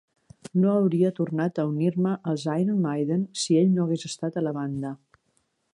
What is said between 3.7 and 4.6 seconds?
no hagués estat a la